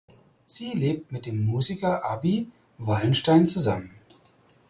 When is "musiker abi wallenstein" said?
1.45-3.47